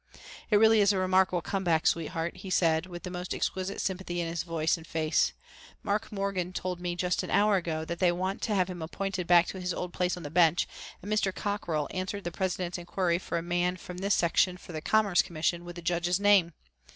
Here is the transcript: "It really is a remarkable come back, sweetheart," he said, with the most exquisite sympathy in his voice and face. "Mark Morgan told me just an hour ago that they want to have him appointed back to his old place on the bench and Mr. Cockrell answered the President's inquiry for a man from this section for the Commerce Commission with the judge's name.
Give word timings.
"It 0.49 0.57
really 0.57 0.79
is 0.81 0.91
a 0.91 0.97
remarkable 0.97 1.43
come 1.43 1.63
back, 1.63 1.85
sweetheart," 1.85 2.37
he 2.37 2.49
said, 2.49 2.87
with 2.87 3.03
the 3.03 3.11
most 3.11 3.35
exquisite 3.35 3.79
sympathy 3.79 4.19
in 4.19 4.27
his 4.27 4.41
voice 4.41 4.75
and 4.75 4.87
face. 4.87 5.31
"Mark 5.83 6.11
Morgan 6.11 6.53
told 6.53 6.79
me 6.79 6.95
just 6.95 7.21
an 7.21 7.29
hour 7.29 7.55
ago 7.55 7.85
that 7.85 7.99
they 7.99 8.11
want 8.11 8.41
to 8.41 8.55
have 8.55 8.67
him 8.67 8.81
appointed 8.81 9.27
back 9.27 9.45
to 9.49 9.61
his 9.61 9.75
old 9.75 9.93
place 9.93 10.17
on 10.17 10.23
the 10.23 10.31
bench 10.31 10.67
and 11.03 11.11
Mr. 11.13 11.31
Cockrell 11.31 11.87
answered 11.91 12.23
the 12.23 12.31
President's 12.31 12.79
inquiry 12.79 13.19
for 13.19 13.37
a 13.37 13.43
man 13.43 13.77
from 13.77 13.99
this 13.99 14.15
section 14.15 14.57
for 14.57 14.71
the 14.71 14.81
Commerce 14.81 15.21
Commission 15.21 15.63
with 15.65 15.75
the 15.75 15.83
judge's 15.83 16.19
name. 16.19 16.53